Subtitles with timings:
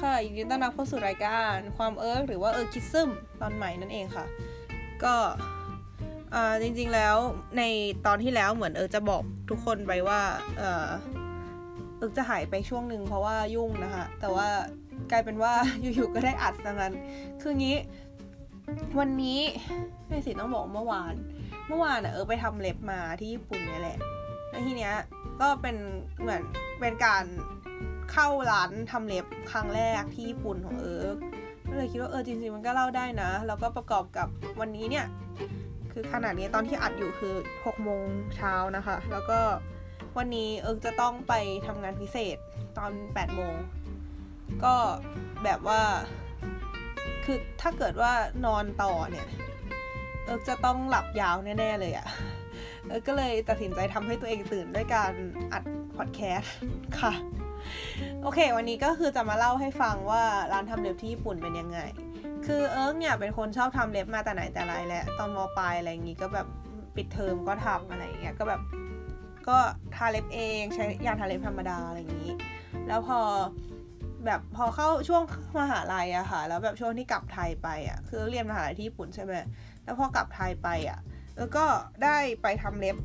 [0.00, 4.26] ค่ะยินดีต้อนรับเข้าสู่รายการความเอิร์กหรือว่า ERKism ตอนใหม่นั่นเองค่ะ
[5.04, 5.14] ก็
[6.62, 7.16] จริงๆแล้ว
[7.58, 7.62] ใน
[8.06, 10.20] ตอนที่แล้วเหมือนเอิร์กจะบอกทุกคนไปว่า
[10.58, 10.88] เออ
[11.98, 14.48] เอิร์กจะหายไปช่วงหนึ่งเพราะว่ายุ่งนะคะแต่ว่า
[15.10, 15.52] กลายเป็นว่า
[15.82, 16.92] อยู่ๆก็ได้อัดดังนั้น
[17.42, 17.76] คืองี้
[18.98, 19.40] วันนี้
[20.08, 21.14] ไม่สิต้องบอกเมื่อวาน
[21.68, 23.98] เมื่อวานเอิร์กไปทำเล็บมาที่ญี่ปุ่นนี่แหละ
[24.50, 24.94] แล้วทีเนี้ย
[25.40, 25.76] ก็เป็น
[26.20, 26.42] เหมือน
[26.80, 27.24] เป็นการ
[28.10, 31.16] เข้าร้านทำเล็บครั้งแรกที่ญี่ปุ่นของเอิร์ก
[31.68, 34.28] ก็เลยคิดว่าเออจริงๆมันก็เล่าได้นะ แล้วก็ประกอบกับ
[34.60, 35.06] วันนี้เนี่ย
[35.92, 39.40] คือขณะนี้ตอนที่อัดอยู่คือ6โมงเช้านะคะ แล้วก็
[40.18, 41.34] วันนี้เอิร์กจะต้องไป
[41.66, 42.36] ทำงานพิเศษ
[42.78, 43.54] ตอน8โมง
[44.64, 44.74] ก็
[45.44, 45.82] แบบว่า
[47.24, 48.12] คือถ้าเกิดว่า
[48.44, 49.26] นอนต่อเนี่ย
[50.24, 52.06] เอิร์กจะต้องหลับยาวแน่ๆเลยอะ
[52.86, 55.12] เอิร์กก็เลยตัดสินใจทำให้ตัวเองตื่นด้วยการ
[55.52, 55.62] อัด
[55.96, 56.54] พอดแคสต์
[57.00, 57.12] ค่ะ
[58.22, 61.78] โอเค วันนี้ก็คือจะมาเล่าให้ฟังว่าร้านทำเล็บที่ญี่ปุ่นเป็นยังไง
[62.46, 66.46] คือเอิร์กเนี่ยเป็นคนชอบทำเล็บมาแต่ไหนแต่ไรแหละตอนมปลายอะไรอย่างงี้ก็แบบ
[66.96, 68.60] ปิดเทอมก็ทำอะไรอย่างเงี้ยก็แบบ
[69.48, 69.58] ก็
[69.94, 72.32] ทาเล็บเองใช้ยาทาเล็บธรรมดาอะไรอย่างงี้
[72.88, 73.20] แล้วพอ
[74.26, 75.22] แบบพอเข้าช่วง
[75.58, 79.32] มหาลัยอะค่ะ แล้วแบบช่วงที่กลับไทยไปอะคือเรียนมหาลัยที่ญี่ปุ่นใช่ไหม
[79.84, 80.98] แล้วพอกลับไทยไปอะ
[81.38, 81.64] แล้วก็
[82.04, 82.96] ได้ไปทำเล็บ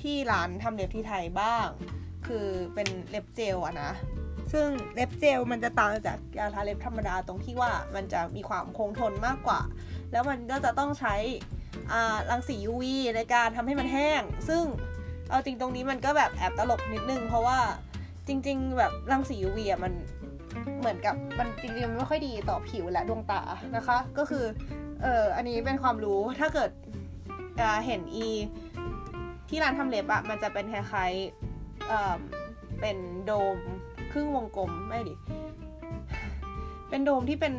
[0.00, 1.66] ที่ร้านทำเล็บที่ไทยบ้าง
[2.26, 3.92] คือเป็นเล็บเจลอะนะ
[4.52, 9.60] ซึ่งเล็บเจลมันจะต่างจากยาทาเล็บธรรมดาตรงที่ว่ามันจะมีความคงทนมากกว่า
[10.12, 11.14] แล้วมันก็จะต้องใช้
[12.30, 12.84] รังสี UV
[13.16, 14.62] ในการทำให้มันแห้ง ซึ่ง
[15.30, 17.58] เอาจริงตรงนี้มันก็แบบแอบตลกนิดนึง เพราะว่า
[18.28, 19.92] จริง ๆ แบบรังสี UV อะมัน
[20.78, 23.42] เหมือนกับมันจริงๆมันไม่ค่อยดีต่อผิวและดวงตา
[23.76, 24.44] นะคะ ก็คือ
[25.02, 26.70] เอออันนี้เป็นความรู้ถ้าเกิด
[27.86, 28.28] เห็นอี
[29.48, 31.12] ที่ร้านทำเล็บอะมันจะเป็นคล้าย
[32.80, 33.58] เป็นโดม
[34.12, 35.14] ครึ่งวงกลมไม่ดิ
[36.88, 37.54] เป็นโดมที่เป็น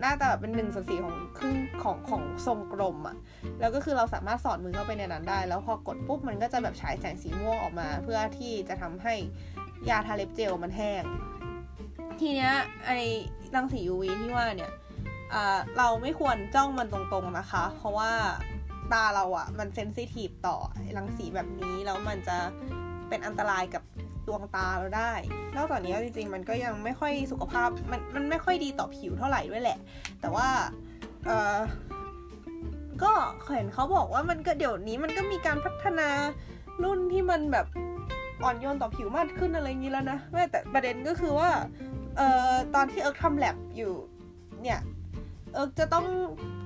[0.00, 3.16] หน้าตาแบบเป็นหนึ่งส่วนสี่ของครึ่งของของทรงกลมอะ่ะ
[3.60, 9.14] แล้วก็คือเราสามารถสอดมือเข้าไปในนั้นได้ แล้วพอกดปุ๊บมันก็จะแบบฉายแสงสีม่วงออกมา เพื่อที่จะทำให้
[9.88, 11.02] ยาทาเล็บเจลมันแห้ง
[12.20, 12.52] ทีเนี้ย
[12.86, 12.90] ไอ
[13.54, 14.72] รังสี UV ที่ว่าเนี่ย
[15.78, 18.12] เราไม่ควรจ้องมันตรงๆนะคะ เพราะว่า
[18.92, 20.56] ตาเราอะ่ะมันเซนซิทีฟต่อ
[20.96, 22.38] รังสีแบบนี้แล้วมันจะ
[23.10, 23.82] เป็นอันตรายกับ
[24.26, 25.12] ดวงตาเราได้
[25.56, 29.78] นอกจากนี้จริงๆ มันก็ยังไม่ค่อยสุขภาพมันมันไม่ค่อยดีต่อผิวเท่าไหร่ด้วยแหละ
[30.20, 30.48] แต่ว่า
[31.24, 31.58] เออ
[33.02, 33.12] ก็
[33.54, 36.08] เห็นเขาบอกว่ามันก็เดี๋ยวนี้มันก็มีการพัฒนา
[36.82, 37.66] รุ่นที่มันแบบ
[38.42, 41.50] อ่อนโยนต่อผิวมากขึ้นอะไรอย่างนี้แล้วนะแม่แต่ประเด็นก็คือว่า
[42.16, 43.92] เอ่อตอนที่เอิร์กทำแลบอยู่
[44.62, 44.80] เนี่ย
[45.54, 46.06] เอิร์กจะต้อง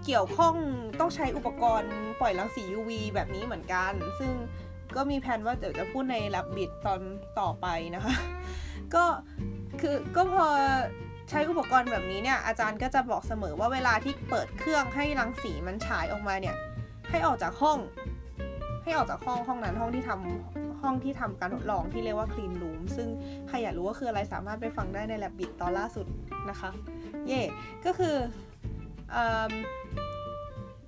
[0.04, 0.54] เกี่ยวข้อง
[1.00, 1.90] ต้องใช้อุปกรณ์
[2.20, 4.32] ปล่อยรังสี UV แบบนี้เหมือนกัน ซึ่ง
[4.96, 7.00] ก็มีแผนว่าเดี๋ยวจะพูดในลับบิดตอน
[7.40, 8.14] ต่อไปนะคะ
[8.94, 9.04] ก็
[9.80, 10.46] คือก็พอ
[11.30, 16.56] ใช้อุปกรณ์แบบนี้เนี่ยอาจารย์ก็จะบอกเสมอว่าเวลาที่เปิดเครื่องให้รังสีมันฉายออกมาเนี่ย
[17.10, 17.78] ให้ออกจากห้อง
[18.84, 23.08] ให้ออกจากห้องห้องนั้นห้องที่ทำห้องที่ทำการทดลองที่เรียกว่าคลีนรูมซึ่ง
[23.48, 26.06] ใครอยากรู้ว่าคืออะไรสามารถไปฟังได้ในแลบบิดตอนล่าสุด
[26.50, 26.70] นะคะ
[27.26, 27.42] เย่
[27.84, 28.16] ก็คือ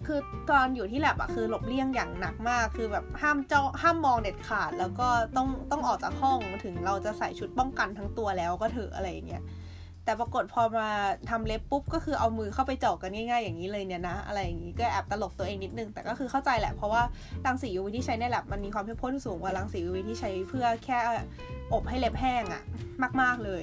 [0.07, 9.45] คือตอนอยู่ที่แลบอะคือหลบเลี่ยงอย่างหนักมาก คือแบบห้ามเจ้าห้ามมองเด็ดขาด แล้วก็ต้องต้องออกจากห้องถึงเราจะใส่ชุดป้องกันทั้งตัวแล้วก็เถอะอะไรอย่างเงี้ย
[10.05, 10.91] แต่ปรากฏพอมา
[11.31, 17.03] ทำเล็บปุ๊บก็คือเอามือเข้าไปเจาะกันง่ายๆอย่างนี้เลยเนี่ยนะ อะไรอย่างนี้ก็แอบตลกตัวเองนิดนึง แต่ก็คือเข้าใจแหละเพราะว่า
[17.47, 20.99] รังสี UV ที่ใช้ในแลบมันมีความเข้มข้นสูงกว่ารังสี UV ที่ใช้เพื่อแค่
[21.73, 22.63] อบให้เล็บแห้งอะ
[23.21, 23.63] มากๆเลย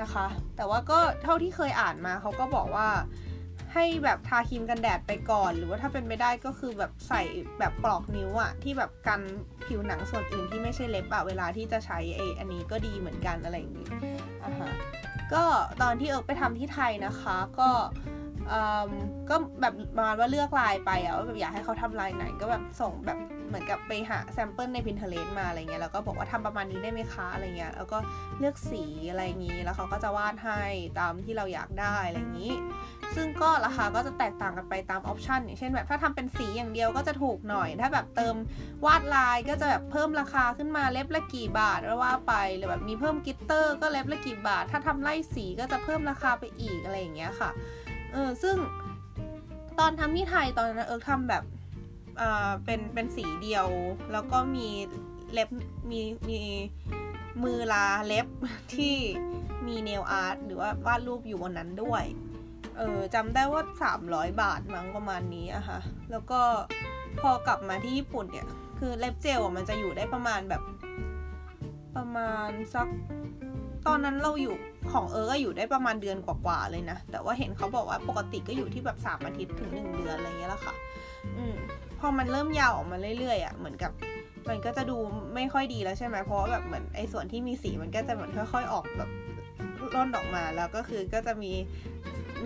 [0.00, 0.26] นะคะ
[0.56, 2.88] แต่ว่าก็เท่าที่เคยอ่านมาเขาก็บอกว่า
[3.74, 7.22] ให้แบบทาครีมกันแดดไปก่อน หรือว่าถ้าเป็นไม่ได้ก็คือแบบใส่
[7.58, 9.20] แบบปลอกนิ้วอะที่แบบกัน
[9.66, 13.88] ผิวหนังส่วนอื่นที่ไม่ใช่เล็บอะเวลาที่จะใช้ไออันนี้ก็ดีเหมือนกันอะไรอย่างนี้
[14.44, 14.72] อะฮะ
[15.32, 15.44] ก็
[15.82, 17.70] ตอนที่เอิร์กไปทำที่ไทยนะคะก็
[19.30, 23.18] ก็แบบมาว่าเลือกลายไปอะว่าแบบอยากให้เขาทำลายไหนก็แบบส่งแบบ
[23.48, 27.98] เหมือนกับไปหา sample ใน Pinterest มาอะไรเงี้ยแล้วก็บอกว่าทำประมาณนี้ได้ไหมคะอะไรเงี้ยแล้วก็
[28.38, 30.62] เลือกสีอะไรงี้แล้วเขาก็จะวาดให้
[30.98, 32.54] ตามที่เราอยากได้อะไรอย่างนี้
[33.14, 38.36] ซึ่งก็ราคาก็จะแตกต่างกันไปตาม option อย่างเช่นแบบถ้าทำเป็นสีอย่างเดียวก็จะถูกหน่อย ถ้าแบบเติม
[38.86, 47.50] วาดลายก็จะแบบเพิ่มราคาขึ้นมาเล็บละกี่บาทแล้วว่าไปหรือแบบมีเพิ่ม glitter ก็เล็บละกี่บาท ถ้าทำไล่สีก็จะเพิ่มราคาไปอีกอะไรอย่างเงี้ยค่ะ
[48.12, 48.56] เออซึ่ง
[49.78, 51.42] ตอนทำที่ไทยตอนนั้นเอิร์กทำแบบ
[52.20, 53.68] อ่าเป็นเป็นสีเดียว
[54.12, 54.68] แล้วก็มี
[55.32, 55.48] เล็บ
[55.90, 56.00] มี
[56.30, 56.40] มี
[57.42, 58.26] มือละเล็บ
[58.74, 58.96] ที่
[59.66, 62.04] มี nail art หรือว่าวาดรูปอยู่บนนั้นด้วย
[62.76, 63.62] เออจำได้ว่า
[64.00, 65.78] 300 บาทมั้งประมาณนี้อะค่ะ
[66.10, 66.40] แล้วก็
[67.20, 70.62] พอกลับมาที่ญี่ปุ่นเนี่ย คือเล็บเจลมันจะอยู่ได้ประมาณแบบ
[71.96, 72.88] ประมาณสัก
[73.86, 74.54] ตอนนั้นเราอยู่
[74.92, 80.74] ของเออก็อยู่ได้ประมาณเดือนกว่าๆเลยนะ แต่ว่าเห็นเขาบอกว่าปกติก็อยู่ที่แบบสามอาทิตย์ถึงหนึ่งเดือนอะไรเงี้ยแหละค่ะ
[81.36, 81.56] อืม
[82.04, 83.92] อมันเริ่มยาวออกมาเรื่อยๆอะเหมือนกับ
[84.48, 84.96] มันก็จะดู
[85.34, 89.10] ไม่ค่อยดีแล้วใช่ไหมเพราะแบบเหมือนไอ้ส่วนที่มีสีมันก็จะเหมือนค่อยๆออกแบบ
[89.94, 91.52] ร่นออกมาแล้วก็คือก็จะมี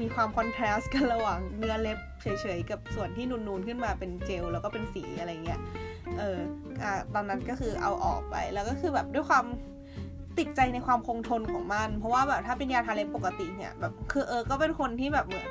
[0.01, 2.27] มีความคอนทราสต์กันระหว่างเนื้อเล็บเฉ
[2.57, 5.61] ยๆกับส่วนที่นูนๆขึ้นมาเป็นเจลแล้วก็เป็นสีอะไรเงี้ย
[6.19, 6.39] เออ
[6.83, 9.45] อ่าตอนนั้นก็คือเอาออกไปแล้วก็คือแบบด้วยความ
[10.39, 15.47] ติดใจในความคงทนของมัน เพราะว่าแบบถ้าเป็นยาทาเล็บปกติเนี่ยแบบคือเออก็เป็นคนที่แบบเหมือน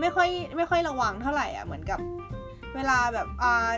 [0.00, 1.98] ไม่ค่อยไม่ค่อยระวังเท่าไหร่อะเหมือนกับ
[2.78, 3.70] เวลาแบบอ่า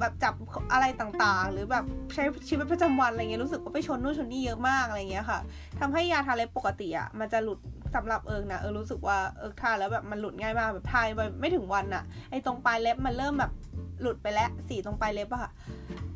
[0.00, 0.34] แบบจับ
[0.72, 5.38] อะไรต่างๆ หรือแบบใช้ชีวิตประจำวันอะไรเงี้ยรู้สึกว่าไปชนนู่นชนนี่เยอะมากอะไรเงี้ยค่ะ
[5.80, 7.58] ทำให้ยาทาเล็บปกติอะมันจะหลุด
[7.94, 13.52] สำหรับเอิงนะเออรู้สึกว่าเออทาแล้วแบบมันหลุดง่ายมากแบบทายไปไม่ถึงวันอะไอ้ตรงปลายเล็บมันเริ่มแบบ
[14.00, 15.50] หลุดไปแล้วสีตรงปลายเล็บอะค่ะ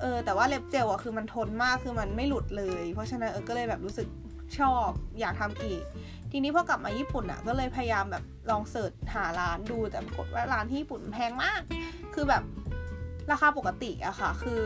[0.00, 4.06] เออแต่ว่าเล็บเจลอะคือมันทนมากคือมันไม่หลุดเลย เพราะฉะนั้นเออก็เลยแบบรู้สึก
[4.58, 4.88] ชอบ
[5.20, 5.82] อยากทำอีก
[6.30, 11.60] ทีนี้พอกลับมาญี่ปุ่นอะก็เลยพยายามแบบลองเสิร์ชหาร้านดูแต่ปรากฏว่าร้านที่ญี่ปุ่นแพงมาก
[12.14, 12.42] คือแบบ
[13.30, 14.62] ราคาปกติอะค่ะ คือ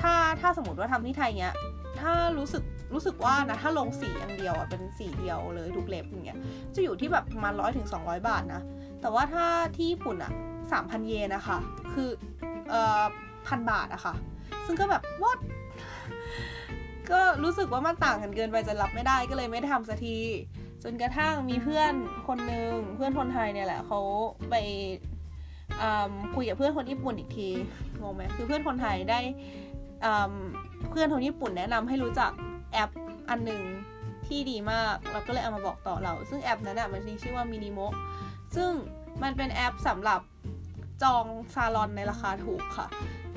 [0.00, 1.54] ถ้าถ้าสมมติว่าทำที่ไทยเนี้ย
[2.00, 2.62] ถ้ารู้สึก
[2.94, 6.38] รู้สึกว่านะถ้าลงสีอย่างเดียวอะเป็นสีเดียวเลยทุกเล็บอย่างเงี้ย
[6.74, 8.62] จะอยู่ที่แบบประมาณร้อยถึงสองร้อยบาทนะ
[9.00, 9.46] แต่ว่าถ้า
[9.76, 10.32] ที่ญี่ปุ่นอะ
[10.72, 11.58] สามพันเยนนะคะ
[11.92, 12.08] คือ
[12.70, 13.02] เอ่อ
[13.46, 14.14] พันบาทอะค่ะ
[14.66, 15.32] ซึ่งก็แบบว a
[17.10, 20.18] ก็รู้สึกว่ามันต่างกันเกินไปจะรับไม่ได้ก็เลยไม่ทำสักที
[20.82, 21.92] จนกระทั่งมีเพื่อน
[22.28, 24.00] คนหนึ่งเพื่อนคนไทยเนี่ยแหละเขา
[24.50, 24.54] ไป
[26.34, 27.48] คุยกับเพื่อนคนญี่ปุ่นอีกที
[28.00, 29.20] งงไหมคือเพื่อนคนไทยได้
[30.90, 32.30] เพื่อนคนญี่ปุ่นแนะนำให้รู้จัก
[32.72, 32.90] แอป
[33.30, 33.62] อันหนึ่ง
[34.26, 37.78] ที่ดีมากเราก็เลยเอามาบอกต่อเรา ซึ่งแอปนั้นอะมันมีชื่อว่ามินิโม
[38.56, 38.70] ซึ่ง
[39.22, 40.20] มันเป็นแอปสำหรับ
[41.02, 41.24] จอง
[41.54, 42.86] ซาลอนในราคาถูกค่ะ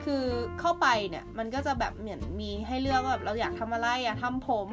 [0.05, 0.25] คือ
[0.59, 4.69] เข้าไปเนี่ยมันก็จะแบบเหมือนมีให้เลือกว่าแบบเราอยากทำอะไรอยากทำผม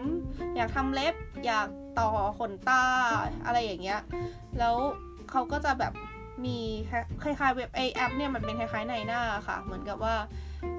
[0.57, 1.15] อยากทำเล็บ
[1.47, 1.69] อยาก
[1.99, 2.09] ต่อ
[2.39, 2.85] ขนตา
[3.45, 4.01] อะไรอย่างเงี้ย
[4.59, 4.77] แล้ว
[5.31, 5.93] เขาก็จะแบบ
[6.45, 6.59] มี
[7.23, 10.15] คล้ายๆเว็บไอแอปเนี่ยมันเป็นคล้ายๆในหน้าค่ะ เหมือนกับว่า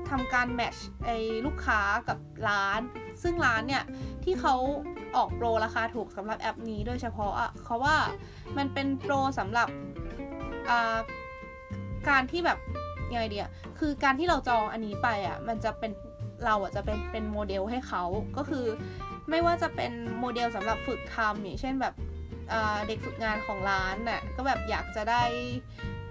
[0.10, 1.10] ทำการ match ไอ้
[1.46, 2.18] ลูกค้ากับ
[2.48, 2.82] ร้าน
[3.24, 3.84] ซึ่งร้านเนี่ย
[4.24, 4.56] ที่เขา
[5.16, 7.98] ออกโปรราคาถูกสำหรับแอปนี้โดยเฉพาะอะเขาว่า
[8.58, 9.68] มันเป็นโปรสำหรับ
[12.10, 12.60] การที่แบบ
[13.14, 13.50] ยังไงดีอะ
[13.80, 15.92] คือการที่เราจองอันนี้ไปอะมันจะเป็น
[16.46, 18.04] เราอะจะเป็นเป็นโมเดลให้เขา
[18.38, 18.66] ก็คือ
[19.30, 21.94] ไม่ว่าจะเป็นโมเดลสำหรับฝึกทำอย่างเช่นแบบ
[22.88, 25.24] เด็กฝึกงานของร้านน่ะก็แบบอยากจะได้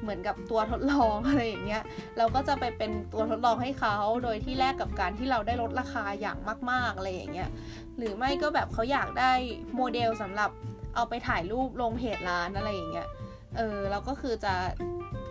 [0.02, 1.82] เหมือนกับตัวทดลองอะไรอย่างเงี้ย
[2.18, 6.38] เราก็จะไปเป็นตัวทดลองให้เขาโดยที่แลกกับการที่เราได้ลดราคาอย่าง
[6.70, 7.50] มาก ๆอะไรอย่างเงี้ย
[7.98, 9.32] หรือไม่ก็แบบเขาอยากได้
[9.76, 10.50] โมเดลสำหรับ
[10.94, 13.08] เอาไปถ่ายรูปลงเพจร้านอะไรอย่างเงี้ย
[13.56, 14.54] เออเราก็คือจะ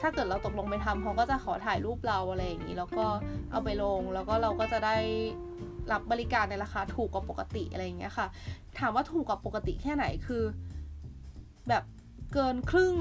[0.02, 3.06] ถ้าเกิดเราตกลงไปทำเขาก็จะขอถ่ายรูปเราอะไรอย่างนี้ แล้วก็
[3.52, 4.98] เอาไปลงแล้วก็เราก็จะได้
[5.92, 8.28] รับบริการในราคาถูกกว่าปกติอะไรอย่างเงี้ยค่ะ
[8.80, 10.44] ถามว่าถูกกว่าปกติแค่ไหนคือ
[11.70, 11.84] แบบ
[12.34, 12.96] เกินครึ่ง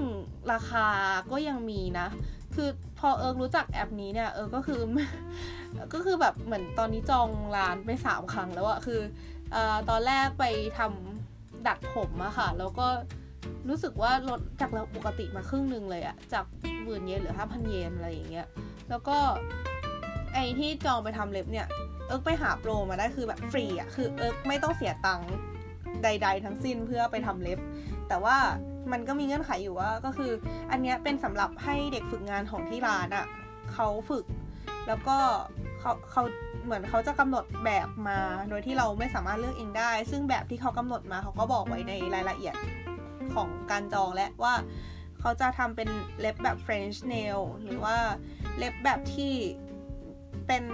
[0.53, 0.87] ราคา
[1.33, 2.09] ก็ยังมีนะ
[2.55, 2.69] คือ
[2.99, 4.81] พอเอิร์กรู้จักแอปนี้เนี่ยเอิร์กก็คือ
[5.93, 9.01] ก็คือแบบเหมือนตอนนี้จองร้านไปสามครั้งแล้วอะคื
[9.55, 9.57] อ
[9.91, 10.45] ตอนแรกไป
[10.79, 12.87] ทำดัดผมอะค่ะ แล้วก็
[13.69, 16.45] รู้สึกว่าลดจากราคาปกติมาครึ่งหนึ่งเลยอะจาก
[16.85, 18.47] หมื่นเยนเหลือห้าพันเยนอะไรอย่างเงี้ย
[18.91, 19.17] แล้วก็
[20.35, 21.67] ไอ้ที่จองไปทำเล็บเนี่ย
[22.07, 25.33] เอิร์กไปหาโปรมาได้คือแบบฟรีอะคือเอิร์กไม่ต้องเสียตังค์
[26.03, 27.59] ใด ๆ ทั้งสิ้นเพื่อไปทำเล็บ
[28.09, 28.37] แต่ว่า
[28.93, 30.33] มันก็มีเงื่อนไขอยู่ว่าก็คือ
[30.71, 33.27] อันนี้เป็นสำหรับให้เด็กฝึกงานของที่ร้านอะ่ะ
[33.73, 34.25] เขาฝึก
[34.87, 35.17] แล้วก็
[35.81, 36.23] เขาเขา
[36.65, 38.19] เหมือนเขาจะกำหนดแบบมา
[38.49, 42.55] โดยที่เราไม่สามารถเลือกเองได้ ซึ่งแบบที่เขากำหนดมาเขาก็บอกไว้ในรายละเอียด
[43.35, 44.55] ของการจองและว่า
[45.21, 45.89] เขาจะทำเป็น
[46.21, 47.97] เล็บแบบ French nail หรือว่า
[48.59, 49.35] เล็บแบบที่
[50.47, 50.65] เป็น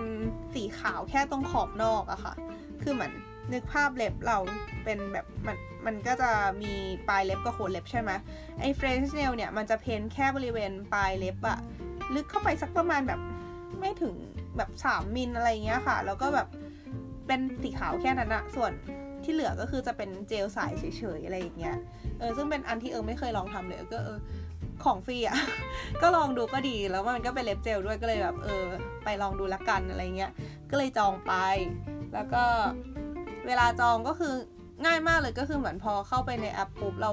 [0.54, 2.34] สีขาวแค่ตรงขอบนอกอะค่ะ
[2.82, 3.12] คือเหมือน
[3.52, 4.38] นึกภาพเล็บเรา
[4.84, 6.30] เป็นแบบมันมันก็จะ
[6.62, 6.72] มี
[7.08, 8.10] ปลายเล็บกับโคนเล็บใช่ไหม
[8.60, 11.58] ไอ้ French nail เนี่ยมันจะ paint แค่บริเวณปลายเล็บอะ
[12.14, 13.20] ลึกเข้าไปสักประมาณแบบ
[13.80, 14.14] ไม่ถึง
[14.56, 16.48] แบบสามมิลอะไรเงี้ยค่ะ แล้วก็แบบ
[17.26, 18.72] เป็นสีขาวแค่นั้นอะส่วน
[19.26, 20.85] ที่เหลือก็คือจะเป็นเจลใสเฉ
[21.18, 21.76] ยๆอะไรอย่างเงี้ย
[22.18, 24.18] เออซึ่งเป็นอันที่เอิร์กไม่เคยลองทำเลยก็เออ
[24.85, 25.38] ของฟรีอะ
[26.02, 28.64] ก็ลองดูก็ดีแล้วมันก็เป็นเล็บเจลด้วยก็เลยแบบเออ
[29.04, 30.33] ไปลองดูละกันอะไรเงี้ย
[30.71, 31.33] ก็เลยจองไป
[32.14, 32.45] แล้วก็
[33.47, 34.35] เวลาจองก็คือ
[34.85, 37.11] ง่ายมากเลยก็คือเหมือนพอเข้าไปในแอปปุ๊บเรา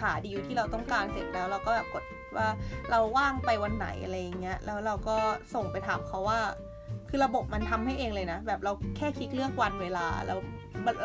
[0.00, 2.04] หาดีลที่เราต้องการเสร็จแล้วเราก็แบบกด
[2.36, 2.48] ว่า
[2.90, 5.16] เราว่างไปวันไหนอะไรเงี้ย แล้วเราก็
[5.54, 6.40] ส่งไปถามเขาว่า
[7.16, 10.38] คือระบบมันทำให้เองเลยนะ แบบเราแค่คลิกเลือกวันเวลาแล้ว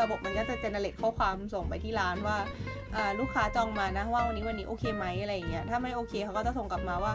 [0.02, 2.38] ระบบมันก็จะเจเนเรตข้อความส่งไปที่ร้านว่า
[3.20, 7.14] ลูกค้าจองมานะว่าวันนี้วันนี้โอเคไหมอะไรอย่างเงี้ยถ้าไม่โอเคเขาก็จะส่งกลับมาว่า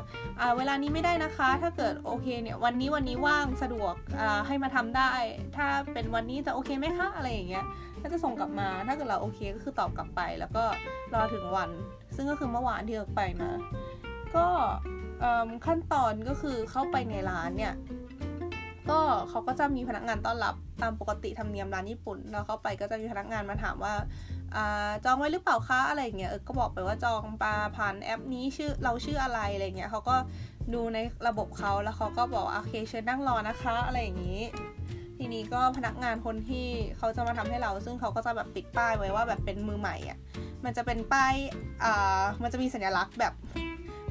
[0.56, 3.94] เวลานี้ไม่ได้นะคะ ถ้าเกิดโอเคเนี่ยวันนี้วันนี้ว่างสะดวก
[4.46, 5.12] ให้มาทำได้
[5.56, 7.64] ถ้าเป็นวันนี้จะโอเคไหมคะอะไรอย่างเงี้ย
[8.02, 10.64] ก็จะส่งกลับมาถ้าเกิดเราโอเคก็คือตอบกลับไป แล้วก็
[11.14, 11.70] รอถึงวัน
[12.16, 13.50] ซึ่งก็คือเมื่อวานที่เราไปมา
[14.36, 14.46] ก็
[15.66, 17.74] ขั้นตอนก็คือเข้าไปในร้านเนี่ย
[18.90, 23.94] ก็เขาก็จะมีพนักงานต้อนรับตามปกติธรรมเนียมร้านญี่ปุ่นแล้วเข้าไปก็จะมีพนักงานมาถามว่า
[24.54, 24.58] อ
[25.04, 30.16] จองไว้หรือเปล่าคะอะไรเงี้ยเออก็บอกไปว่าจองปลาผ่านแอปนี้ชื่อเราชื่ออะไรอะไรเงี้ยเขาก็
[30.74, 30.98] ดูใน
[31.28, 34.42] ระบบเขาแล้วเขาก็บอกโอเคเชิญนั่งรอนะคะอะไรอย่างนี้
[35.18, 36.66] ทีนี้ก็พนักงานคนที่
[36.98, 40.18] เขาจะมาทำให้เรา ซึ่งเขาก็จะแบบปิดป้ายไว้ว่าแบบเป็นมือใหม่อะ
[40.64, 41.34] มันจะเป็นป้าย
[41.84, 43.32] อ่ามันจะมีสัญลักษณ์แบบ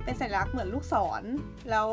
[0.03, 1.23] เป็นสัญลักษณ์เหมือนลูกศร
[1.69, 1.87] แล้ว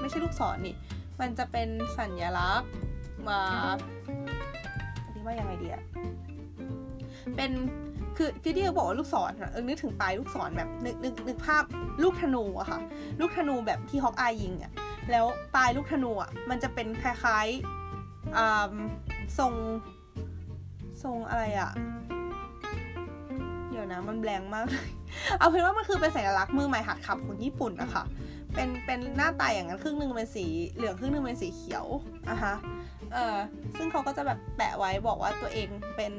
[0.00, 0.74] ไม่ใช่ลูกศรนี่
[1.22, 2.70] มันจะเป็นสัญลักษณ์
[3.28, 3.40] มา
[5.06, 5.84] อธิบายยังไงดีอะ
[7.36, 7.50] เป็น
[8.16, 11.64] คือคือที่เขาบอกว่าลูกศรเออนึกถึงปลายลูกศรแบบนึกนึกนึกภาพ
[12.02, 12.80] ลูกธนูอะค่ะ
[13.20, 14.72] ลูกธนูแบบที่ฮอกอายยิงอะ
[15.10, 19.52] แล้วปลายลูกธนูอะมันจะเป็นคล้ายๆทรง
[21.02, 21.70] ทรงอะไรอะ
[23.70, 24.88] เดี๋ยวนะมันแบงมากเลย
[25.38, 28.04] เอาเป็นว่ามันคือเป็นสัญลักษณ์มือใหม่หัดขับของญี่ปุ่นนะคะ
[28.54, 31.86] เป็นเป็นหน้าตาอย่างนั้นครึ่งหนึ่งเป็นสีเหลืองครึ่งหนึ่งเป็นสีเขียว
[32.28, 32.54] อะฮะ
[33.12, 33.36] เออ
[33.76, 36.12] ซึ่งเขาก็จะแบบแปะไว้บอกว่าตัวเองเป็น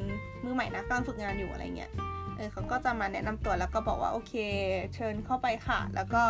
[0.44, 1.92] มือใหม่นะกำลังฝึกงานอยู่อะไรเงี้ย
[2.38, 4.34] เออเขาก็จะมาแนะนำตัวแล้วก็บอกว่าโอเค
[4.96, 6.24] เชิญเข้าไปค่ะ แล้วก็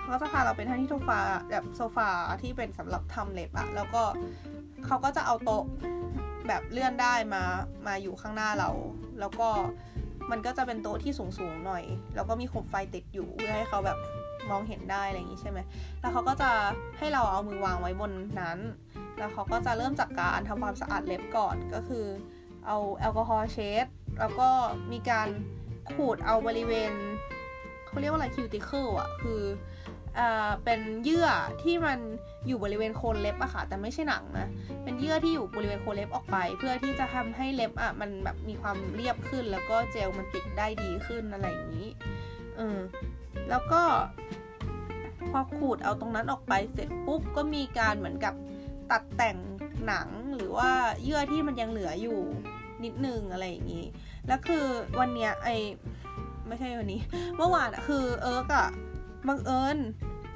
[0.00, 1.18] เขาก็จะพาเราไปที่โซฟา
[1.50, 2.08] แบบโซฟา
[2.42, 4.02] ที่เป็นสำหรับทำเล็บอะแล้วก็
[4.86, 5.64] เขาก็จะเอาโต๊ะ
[6.48, 7.42] แบบเลื่อนได้มา
[7.86, 8.70] มาอยู่ข้างหน้าเรา
[9.20, 9.48] แล้วก็
[10.30, 13.98] มันก็จะเป็นโต๊ะที่สูงๆหน่อย แล้วก็มีโคมไฟติดอยู่เพื่อให้เขาแบบ
[14.50, 15.58] มองเห็นได้อะไรอย่างนี้ใช่ไหม
[16.00, 16.50] แล้วเขาก็จะ
[16.98, 18.58] ให้เราเอามือวางไว้บนนั้น
[19.18, 22.06] แล้วเขาก็จะเริ่มจากการทำความสะอาดเล็บก่อนก็คือ
[22.66, 23.86] เอาแอลกอฮอล์เช็ด
[24.20, 24.48] แล้วก็
[24.92, 25.28] มีการ
[25.92, 26.92] ขูดเอาบริเวณ
[27.86, 29.42] เขาเรียกว่าอะไรคิวติเคิลอะคือ
[30.18, 31.28] อ่าเป็นเยื่อ
[31.62, 31.98] ที่มัน
[32.46, 34.48] อยู่บริเวณโคนเล็บอะค่ะแต่ไม่ใช่หนังนะ
[34.84, 41.88] เป็นเยื่อที่อยู่บริเวณโคนเล็บออกไป เพื่อที่จะทำให้เล็บอะมันแบบมีความเรียบขึ้น แล้วก็เจลมันติดได้ดีขึ้นอะไรอย่างนี้
[42.56, 42.78] เออ
[43.50, 43.82] แล้วก็
[45.30, 48.34] พอขูดเอาตรงนั้นออกไปเสร็จปุ๊บก็มีการเหมือนกับ
[48.90, 49.36] ตัดแต่ง
[49.86, 50.70] หนังหรือว่า
[51.02, 52.18] เยื่อที่มันยังเหลืออยู่
[52.84, 53.84] นิดนึงอะไรอย่างนี้
[54.26, 54.64] แล้วคือ
[55.00, 55.48] วันเนี้ยไอ
[56.46, 57.00] ไม่ใช่วันนี้
[57.36, 58.68] เมื่อวานอะคือเอิร์กอะ
[59.28, 59.78] บังเอิญ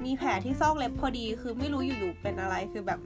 [0.05, 2.99] มีแผลที่ซอกเล็บพอดี คือไม่รู้อยู่ๆเป็นอะไรคือแบบ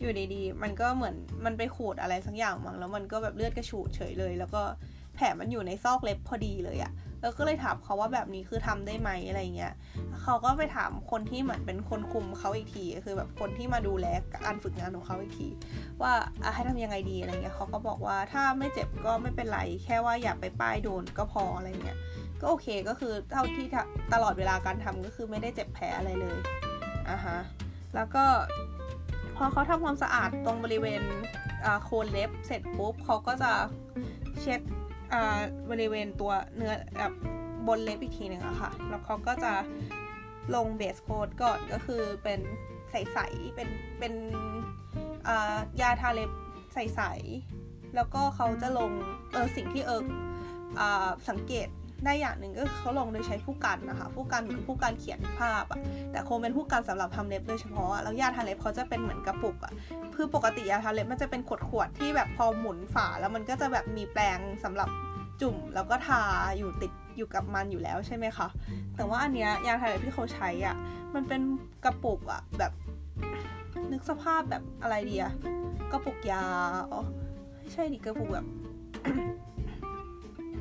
[0.00, 4.62] อยู่ดีๆ มันก็เหมือนมันไปขูดอะไรสักอย่างมั้งแล้วมันก็แบบเลือดกระฉูดเฉยเลย แล้วก็
[5.14, 9.74] แผลมันอยู่ในซอกเล็บพอดีเลยอะแล้วก็เลยถามเขาว่าแบบนี้คือทำได้ไหมอะไรเงี้ย
[10.22, 14.06] เขาก็ไปถามคนที่เหมือนเป็นคนคุมเขาอีกที คือแบบคนที่มาดูแล
[14.44, 15.48] การฝึกงานของเขาอีกที
[16.02, 16.12] ว่า
[16.54, 21.98] ให้ทำยังไงดีอะไรเงี้ย เขาก็บอกว่าถ้าไม่เจ็บก็ไม่เป็นไร แค่ว่าอย่าไปป้ายโดนก็พออะไรเงี้ย
[22.40, 23.66] ก็โอเคก็คือเท่าที่
[24.12, 26.38] ตลอดเวลาการทำก็คือไม่ได้เจ็บแผลอะไรเลย
[27.10, 27.38] อะฮะ
[27.94, 28.24] แล้วก็
[29.36, 31.02] พอเขาทำความสะอาดตรงบริเวณ
[31.84, 33.52] โคนเล็บเสร็จปุ๊บเขาก็จะ
[34.42, 34.60] เช็ด
[35.70, 37.12] บริเวณตัวเนื้อแบบ
[37.68, 39.52] บนเล็บอีกทีหนึ่งอะค่ะ แล้วเขาก็จะ
[40.54, 42.40] ลง base coat ก่อนก็คือเป็น
[42.90, 43.68] ใสๆเป็น
[43.98, 44.12] เป็น
[45.80, 46.30] ยาทาเล็บ
[46.74, 48.90] ใสๆแล้วก็เขาจะลง
[49.32, 50.06] เออสิ่งที่เอิร์ก
[51.28, 51.68] สังเกต
[52.04, 55.80] ได้อย่างหนึ่งก็เขาลงโดยใช้พู่กันนะคะพู่กันเหมือนพู่กันเขียนภาพอะ
[56.12, 59.72] แต่คงเป็นพู่กันสำหรับทำเล็บโดยเฉพาะแล้วยาทาเล็บเขาจะเป็นเหมือนกระปุกอะ
[60.14, 64.88] คือปกติยาทาเล็บมันจะเป็นขวดๆที่แบบพอหมุนฝาแล้วมันก็จะแบบมีแปรงสำหรับ
[65.40, 66.22] จุ่มแล้วก็ทา
[66.58, 68.48] อยู่ติดอยู่กับมันอยู่แล้วใช่ไหมคะ
[68.96, 70.76] แต่ว่าอันเนี้ยยาทาเล็บที่เขาใช้อะ
[71.14, 71.42] มันเป็น
[71.84, 72.72] กระปุกอะแบบ
[73.92, 75.32] นึกสภาพแบบอะไรดีอะ
[75.92, 76.44] กระปุกยา
[76.92, 77.02] อ๋อ
[77.58, 78.46] ไม่ใช่ดิกระปุกแบบ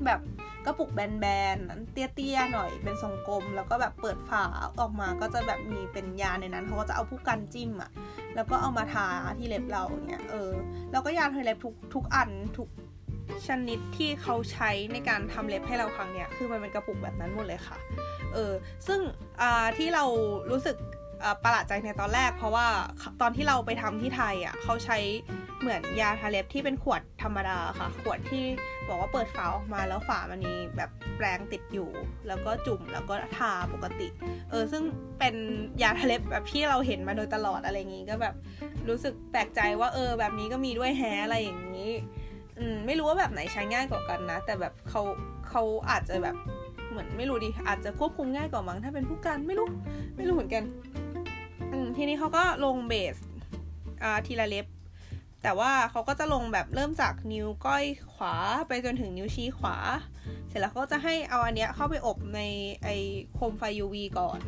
[0.06, 0.22] แบบ
[0.66, 1.26] กระปุกแบ
[1.56, 4.46] นๆเตี้ยๆหน่อยเป็นทรงกลม แล้วก็แบบเปิดฝา
[4.80, 7.92] ออกมาก็จะแบบมีเป็นยาในนั้นเขาก็จะเอาผู้กันจิ้มอะ
[8.36, 10.52] แล้วก็เอามาทาที่เล็บเราเงี้ยเออ
[10.92, 12.70] แล้วก็ยาทาเล็บทุกทุกอันทุก
[13.48, 17.78] ชนิดที่เขาใช้ในการทำเล็บให้เราครั้งเนี้ยคือมันเป็นกระปุกแบบนั้นหมดเลยค่ะ
[18.34, 18.54] เออ
[18.88, 19.00] ซึ่ง
[19.78, 20.04] ที่เรา
[20.52, 20.78] รู้สึก
[21.44, 22.68] ประหลาดใจในตอนแรก เพราะว่า
[23.22, 24.98] ตอนที่เราไปทำที่ไทยอะเขาใช้
[25.62, 28.44] เหมือนยาทาเล็บที่เป็นขวดธรรมดาค่ะ ขวดที่
[28.88, 31.90] บอกว่าเปิดฝาออกมาแล้วฝามันมีแบบแปรงติดอยู่
[32.28, 34.08] แล้วก็จุ่มแล้วก็ทาปกติ
[34.50, 34.84] เออซึ่ง
[35.20, 35.36] เป็น
[35.82, 38.36] ยาทาเล็บแบบที่เราเห็นมาโดยตลอดอะไรอย่างงี้ก็แบบ
[38.90, 41.92] รู้สึกแปลกใจว่าเออแบบนี้ก็มีด้วยแฮอะไรอย่างนี้
[42.60, 45.02] อืมไม่รู้ว่าแบบไหนใช้ง่ายกว่ากันนะ แต่แบบเขา
[45.50, 46.36] เขาอาจจะแบบ
[46.90, 49.68] เหมือนไม่รู้ดิอาจจะควบคุมง่ายกว่ามั้งถ้าเป็นผู้กันไม่รู้
[50.16, 50.64] ไม่รู้เหมือนกัน
[51.72, 53.16] อืมทีนี้เขาก็ลงเบส
[54.04, 54.66] อ่าทีละเล็บ
[55.44, 58.36] แต่ว่าเขาก็จะลงแบบเริ่มจากนิ้วก้อยขวา
[58.68, 59.78] ไปจนถึงนิ้วชี้ขวา
[60.50, 62.42] เสร็จแล้วเขาจะให้เอาอันเนี้ยเข้าไปอบใน
[62.84, 62.90] ไอ
[63.34, 64.40] โคมไฟ UV ก่อน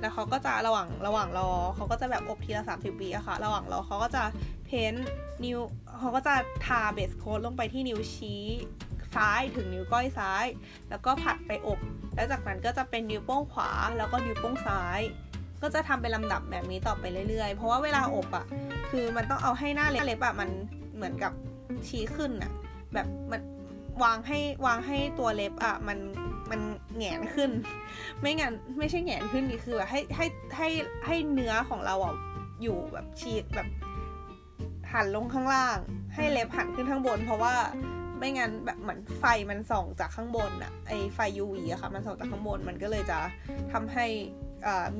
[0.00, 4.22] แล้วเขาก็จะระหว่างระหว่างรอเขาก็จะแบบอบทีละ 30วิอะค่ะ ระหว่างรอเขาก็จะ
[4.66, 4.94] เพ้น
[5.44, 5.58] นิ้ว
[5.98, 6.34] เขาก็จะ
[6.66, 8.44] ทาเบสโค้ดลงไปที่นิ้วชี้
[9.14, 10.44] ซ้ายถึงนิ้วก้อยซ้าย
[10.90, 11.78] แล้วก็ผัดไปอบ
[12.14, 15.00] แล้วจากนั้นก็จะเป็นนิ้วโป้งขวา แล้วก็นิ้วโป้งซ้าย
[15.62, 18.44] ก็จะทำเป็นลำดับแบบนี้ต่อไปเรื่อยๆ เพราะว่าเวลาอบอะ
[18.90, 20.48] คือมันต้องเอาให้หน้าเล็บอะมัน
[20.94, 21.32] เหมือนกับ
[21.88, 22.52] ชี้ขึ้นอะ
[22.94, 23.40] แบบมัน
[24.04, 25.98] วางให้วางให้ตัวเล็บอะมัน
[26.50, 26.60] มัน
[26.96, 27.50] แงนขึ้น
[28.20, 30.26] ไม่งั้นไม่ใช่แงนขึ้นนี่คือแบบให้ให้
[30.56, 30.68] ให้
[31.06, 32.14] ให้เนื้อของเราอะ
[32.62, 33.68] อยู่แบบชีแบบ
[34.92, 35.78] หันลงข้างล่าง
[36.14, 37.54] ให้เล็บหันขึ้นข้างบน เพราะว่า
[38.18, 43.18] ไม่งั้นแบบเหมือนไฟมันส่องจากข้างบนอะไอไฟ UV อะค่ะ มันส่องจากข้างบนมันก็เลยจะ
[43.72, 44.06] ทำให้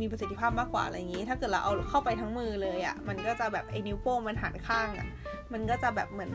[0.01, 5.07] มีประสิทธิภาพมากกว่าอะไรอย่างนี้ ถ้าเกิดเราเอาเข้าไปทั้งมือเลยอะ่ะมันก็จะแบบไอนิ้วโป้งมันหันข้างอะ
[5.53, 6.33] มันก็จะแบบเหมือน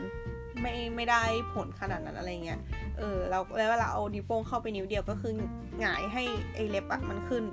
[0.60, 1.22] ไม่ไม่ได้
[1.54, 2.60] ผลขนาดนั้นอะไรเงี้ย
[2.98, 5.32] เออเราแล้วเวลาเอานิ้วโป้งเข้าไปนิ้วเดียวก็คือ
[5.80, 6.22] หงายให้
[6.54, 7.44] ไอเล็บอะมันขึ้น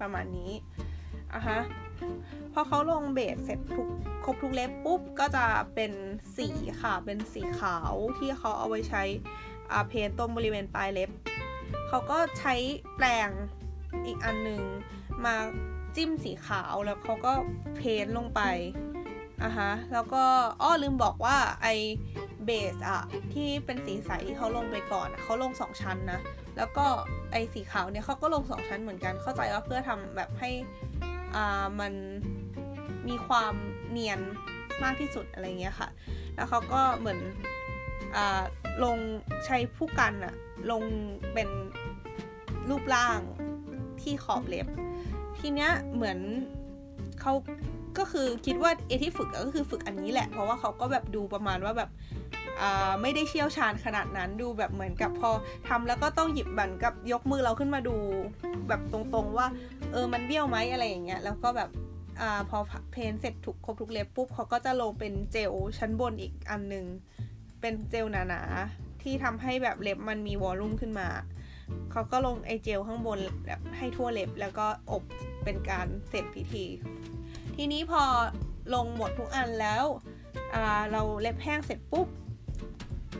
[0.00, 0.50] ประมาณนี้
[1.34, 1.60] อะฮะ
[2.52, 3.88] พอเขาลงเบสเสร็จทุก
[4.24, 5.44] ครบทุกเล็บปุ๊บก็จะ
[5.74, 5.92] เป็น
[6.36, 6.48] สี
[6.80, 9.02] ค่ะเป็นสีขาวที่เขาเอาไว้ใช้
[9.72, 11.10] อาเพนตรงบริเวณปลายเล็บ
[11.88, 12.54] เขาก็ใช้
[12.96, 13.30] แปรง
[14.06, 14.62] อีกอันหนึ่ง
[15.24, 15.34] มา
[15.96, 17.32] จิ้มสีขาวแล้วเขาก็
[17.76, 18.40] เพนลงไป
[19.42, 20.22] อะฮะ แล้วก็
[20.62, 21.68] อ้อลืมบอกว่าไอ
[22.44, 26.20] เบสอะที่เป็นสีใสที่เขาลงไปก่อนเขาลงสองชั้นนะ
[26.56, 26.86] แล้วก็
[27.32, 30.50] ไอสีขาวเนี่ยเขาก็ลงสองชั้นเหมือนกัน เข้าใจว่าเพื่อทำแบบให้
[31.36, 31.92] อ่ามัน
[33.08, 33.54] มีความ
[33.90, 34.20] เนียน
[34.84, 35.88] มากที่สุดอะไรเงี้ยค่ะ
[36.34, 37.18] แล้วเขาก็เหมือน
[38.16, 38.42] อ่า
[38.84, 38.98] ลง
[39.46, 40.34] ใช้ผู้กันอะ
[40.70, 40.84] ลง
[41.34, 41.48] เป็น
[42.70, 43.20] รูปร่าง
[44.02, 44.66] ที่ขอบเล็บ
[45.38, 46.18] ทีเนี้ยเหมือน
[47.20, 47.32] เขา
[47.98, 51.90] ก็คือคิดว่าเอที่ฝึกก็คือฝึกอันนี้แหละ เพราะว่าเขาก็แบบดูประมาณว่าแบบ
[53.02, 55.30] ไม่ได้เชี่ยวชาญขนาดนั้นดูแบบเหมือนกับพอ
[55.68, 57.96] ทำแล้วก็ต้องหยิบบันกับยกมือเราขึ้นมาดู
[58.68, 59.46] แบบตรงๆว่า
[59.92, 61.70] เออมันเบี้ยวไหมอะไรอย่างเงี้ยแล้วก็แบบ
[62.20, 62.58] อพอ
[62.92, 66.86] เพนเสร็จถูกครบทุกเล็บปุ๊บเขาก็จะลงเป็นเจลชั้นบนอีกอันนึง
[67.60, 71.08] เป็นเจลหนาๆที่ทำให้แบบเล็บมันมีวอลลุ่มขึ้นมา
[71.92, 75.02] เขาก็ลงไอเจลข้างบนแบบให้ทั่วเล็บแล้วก็อบ
[75.44, 76.64] เป็นการเสร็จพิธี
[77.56, 78.02] ทีนี้พอ
[78.74, 79.84] ลงหมดทุกอันแล้ว
[80.92, 82.06] เราเล็บแห้งเสร็จปุ๊บ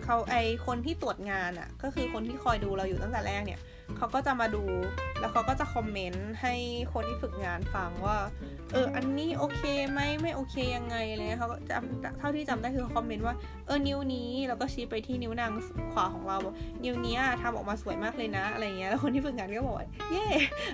[0.04, 0.36] เขาไอ
[0.66, 3.60] คนที่ตรวจงานอะ่ะ ก็คือคนที่คอยดูเราอยู่ตั้งแต่แรกเนี่ย
[3.96, 4.64] เขาก็จะมาดู
[5.20, 6.54] แล้วเขาก็จะคอมเมนต์ให้
[6.92, 8.18] คนที่ฝึกงานฟังว่า
[8.72, 13.34] เออ อันนี้โอเคไหมไม่โอเคยังไงอะไรเงี้ยเขาก็จำเท่าที่จำได้คือคอมเมนต์ว่า
[13.66, 15.50] เออ นิ้วนี้ แล้วก็ชี้ไปที่นิ้วนาง
[15.92, 16.38] ขวาของเรา
[16.84, 20.26] นิ้วนี้ทำออกมาสวยมากเลยนะ อะไรเงี้ย แล้วคนที่ฝึกงานก็บอกว่าเย่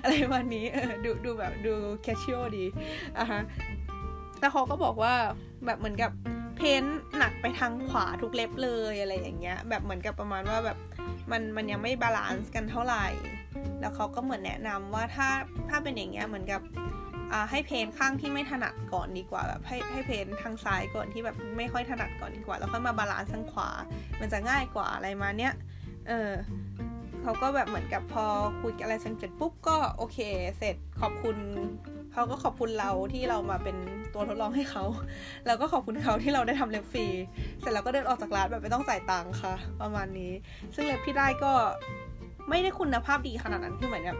[0.03, 2.65] อะไรวันนี้ เออ ดูดูแบบดูแคชชิโอดี
[3.17, 3.41] อะฮะ
[4.39, 5.13] แล้วเขาก็บอกว่า
[5.65, 6.11] แบบเหมือนกับ
[6.59, 6.83] paint
[7.17, 10.77] หนักไปทางขวาทุกเล็บเลยอะไรอย่างเงี้ย แบบเหมือนกับประมาณว่าแบบ
[11.31, 13.05] มันมันยังไม่ balance กันเท่าไหร่
[13.79, 15.29] แล้วเขาก็เหมือนแนะนำว่าถ้า
[15.69, 16.61] ถ้าเป็นอย่างเงี้ยเหมือนกับ
[17.51, 23.69] ให้ paint ข้างที่ไม่ถนัดก่อนดีกว่าแบบให้ให้ paint ทางซ้ายก่อนที่แบบไม่ค่อยถนัดก่อนดีกว่า แล้วค่อยมา balance ทางขวา
[24.19, 25.53] มันจะง่ายกว่าอะไรมาเนี้ย
[26.07, 26.31] เออ
[27.21, 28.25] เขาก็แบบเหมือนกับพอ
[28.61, 30.17] คุยอะไรเสร็จปุ๊บก็โอเค
[30.57, 31.37] เสร็จขอบคุณ
[32.13, 33.77] เขาก็ขอบคุณเราที่เรามาเป็น
[34.13, 34.83] ตัวทดลองให้เขา
[35.45, 37.05] แล้วก็ขอบคุณเขาที่เราได้ทำเล็บฟรี
[37.59, 40.31] เสร็จแล้วก็เดินออกจากร้านแบบไม่ต้องจ่ายตังค์ค่ะ ประมาณนี้
[40.75, 41.51] ซึ่งเล็บที่ได้ก็
[42.49, 44.19] ไม่ได้คุณภาพดีขนาดนั้น คือเหมือนแบบ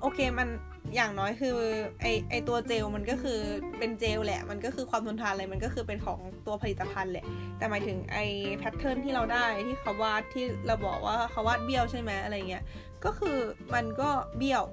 [0.00, 0.48] โอเคมัน
[0.94, 1.56] อย่างน้อยคือ
[2.00, 3.38] ไอไอตัวเจลมันก็คือ
[3.78, 7.26] เป็นเจลแหละ มันก็คือความทนทานอะไรมันก็คือเป็นของตัวผลิตภัณฑ์แหละ
[7.58, 8.18] แต่หมายถึงไอ
[8.58, 12.64] แพทเทิร์นที่เราได้ที่เขาวาดที่เราบอกว่าเขาวาดเบี้ยวใช่ไหมอะไรเงี้ย
[13.04, 13.38] ก็คือ
[13.74, 14.64] มันก็เบี้ยว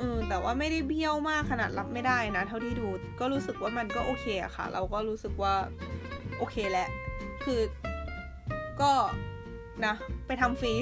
[0.00, 2.86] อืมแต่ว่าไม่ได้เบี้ยวมากขนาดรับไม่ได้นะ เท่าที่ดู
[3.20, 5.54] ก็รู้สึกว่ามันก็โอเคอะค่ะ เราก็รู้สึกว่า
[6.38, 6.88] โอเคแหละ
[7.44, 7.60] คือ
[8.80, 8.92] ก็
[9.84, 9.94] นะ
[10.26, 10.74] ไปทำฟรี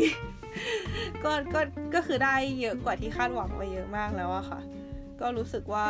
[1.24, 1.60] ก็ก็
[1.94, 4.60] ก็คือได้เยอะกว่าที่คาดหวังไว้เยอะมากแล้วอะค่ะ
[5.20, 5.88] ก็รู้สึกว่า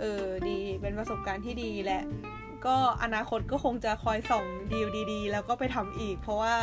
[0.00, 2.02] เออดีเป็นประสบการณ์ที่ดีและ
[2.66, 6.54] ก็อนาคตก็คงจะคอยส่งดีลดี ๆ แล้วก็ไปทำอีก เพราะว่า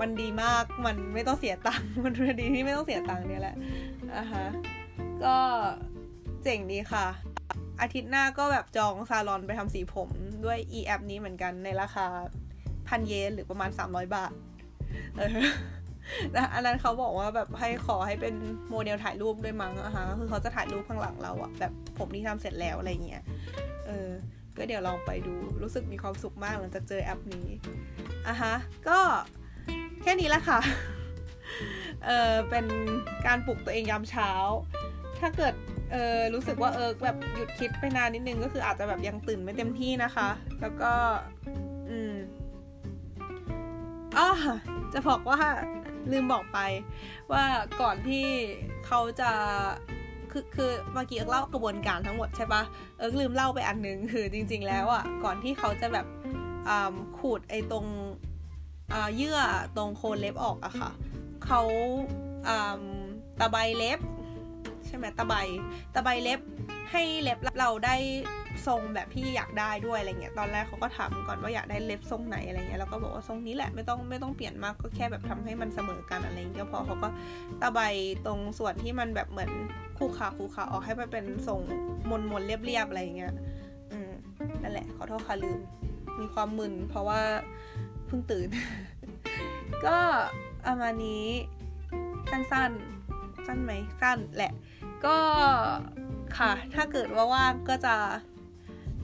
[0.00, 3.56] มันดีมากมันไม่ต้องเสียตังค์มันดีที่ไม่ต้องเสียตังค์เนี่ยแหละ
[4.16, 4.46] อะฮะ
[5.26, 5.38] ก็
[6.42, 7.06] เจ๋งดีค่ะ
[7.80, 10.08] อาทิตย์หน้าก็แบบจองซาลอนไปทำสีผม
[10.44, 12.06] ด้วย e แอปนี้เหมือนกันในราคา
[12.88, 14.32] พันเยนหรือประมาณ 300 บาท
[15.16, 15.30] เออ
[16.32, 18.34] แล้วอันนั้นเขาบอกว่าแบบให้ขอให้เป็น
[18.70, 23.22] โมเดลถ่ายรูปด้วยมั้งอะฮะคือเขาจะถ่ายรูปข้างหลังเราอะแบบผมที่ทำเสร็จแล้วอะไรเงี้ย
[23.86, 24.08] เออ
[24.56, 27.46] ก็เดี๋ยวลองไปดู รู้สึกมีความสุขมากหลังจากเจอแอปนี้
[28.28, 28.54] อะฮะ
[28.88, 28.98] ก็
[30.02, 30.60] แค่นี้ละค่ะ
[32.04, 32.66] เออเป็น
[33.26, 34.30] การปลุกตัวเองยามเช้า
[35.20, 35.54] ถ้าเกิด
[35.92, 40.28] เออรู้สึกว่าเออแบบหยุดคิดไปนานนิดนึงก็คืออาจจะแบบยังตื่นไม่เต็มที่นะคะ
[40.60, 40.92] แล้วก็
[41.88, 42.14] อืม
[44.16, 44.28] อ๋อ
[44.92, 45.40] จะบอกว่า
[46.12, 46.58] ลืมบอกไป
[47.32, 47.44] ว่า
[47.80, 48.26] ก่อนที่
[48.86, 49.30] เขาจะ
[50.32, 52.62] คือคือเมื่อกี้เอิร์กเล่ากระบวนการทั้งหมดใช่ปะ
[52.98, 56.06] เอิร์กลืมเล่าไปอันนึงคือจริง ๆ แล้วอะก่อนที่เขาจะแบบ
[57.18, 57.86] ขูดไอ้ตรง
[59.16, 59.38] เยื่อ
[59.76, 60.90] ตรงโคนเล็บออกอะค่ะ
[61.46, 61.62] เขา
[63.40, 64.00] ตะไบเล็บ
[64.88, 65.34] ใช่ไหมตะไบ
[65.94, 66.40] ตะไบเล็บ
[66.90, 67.96] ให้เล็บเราได้
[68.66, 77.08] ทรงแบบที่อยากได้ด้วยอะไรเงี้ยตอนแรกเขาก็ถามก่อนว่าอยากได้เล็บทรงไหนอะไรเงี้ยแล้วก็บอกว่าทรงนี้แหละไม่ต้องไม่ต้องเปลี่ยนมากก็แค่แบบทำให้มันเสมอกันอะไรเงี้ยพอเขาก็
[77.62, 77.80] ตะไบ
[78.26, 79.50] ตรงส่วนที่มันแบบเหมือน
[79.98, 81.60] คู่ขาคู่ขาออกให้มันเป็นทรง
[82.10, 83.32] มนมนเรียบๆอะไรเงี้ย
[83.92, 84.10] อืม
[84.62, 85.58] นั่นแหละขอโทษค่ะลืม
[86.20, 87.20] มีความมึนเพราะว่า
[88.06, 88.48] เพิ่งตื่น
[89.86, 89.98] ก็
[90.66, 91.26] ประมาณนี้
[92.30, 94.52] สั้นๆสั้นไหมสั้นแหละ
[95.04, 95.16] ก็
[96.38, 97.94] ค่ะ ถ้าเกิดว่าว่างก็จะ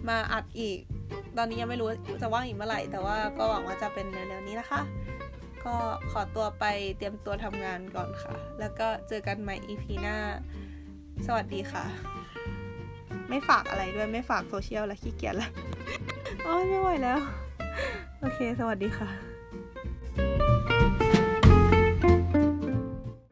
[0.08, 0.78] มาอัดอีก
[1.36, 1.88] ตอนนี้ยังไม่รู้
[2.22, 4.80] จะว่างอีกเมื่อไหร่ แต่ว่าก็หวังว่าจะเป็นเร็วๆนี้นะคะ
[5.64, 5.76] ก็
[6.10, 6.64] ขอตัวไป
[6.96, 10.16] เตรียมตัวทำงานก่อนค่ะ แล้วก็เจอกันใหม่ EP หน้า
[11.26, 11.84] สวัสดีค่ะ
[13.28, 15.50] ไม่ฝากอะไรด้วย ไม่ฝากโซเชียลแล้วขี้เกียจล้ว
[16.44, 17.18] โอ้ยไม่ไหวแล้ว
[18.20, 19.31] โอเค สวัสดีค่ะ